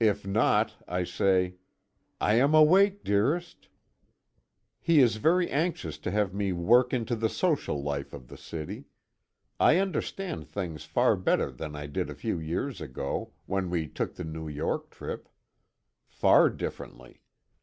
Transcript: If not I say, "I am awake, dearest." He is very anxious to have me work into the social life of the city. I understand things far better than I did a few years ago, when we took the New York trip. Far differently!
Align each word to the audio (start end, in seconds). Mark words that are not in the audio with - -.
If 0.00 0.26
not 0.26 0.72
I 0.88 1.04
say, 1.04 1.56
"I 2.18 2.36
am 2.36 2.54
awake, 2.54 3.04
dearest." 3.04 3.68
He 4.80 5.00
is 5.00 5.16
very 5.16 5.50
anxious 5.50 5.98
to 5.98 6.10
have 6.10 6.32
me 6.32 6.50
work 6.50 6.94
into 6.94 7.14
the 7.14 7.28
social 7.28 7.82
life 7.82 8.14
of 8.14 8.28
the 8.28 8.38
city. 8.38 8.86
I 9.60 9.76
understand 9.76 10.48
things 10.48 10.84
far 10.84 11.14
better 11.14 11.50
than 11.50 11.76
I 11.76 11.88
did 11.88 12.08
a 12.08 12.14
few 12.14 12.38
years 12.38 12.80
ago, 12.80 13.34
when 13.44 13.68
we 13.68 13.86
took 13.86 14.14
the 14.14 14.24
New 14.24 14.48
York 14.48 14.88
trip. 14.88 15.28
Far 16.06 16.48
differently! 16.48 17.20